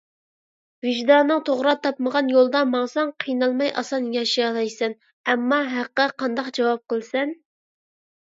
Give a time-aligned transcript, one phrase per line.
[0.85, 4.97] ۋىجدانىڭ توغرا تاپمىغان يولدا ماڭساڭ قىينالماي ئاسان ياشىيالايسەن.
[5.33, 7.37] ئەمما ھەققە قانداق جاۋاب قىلىسەن؟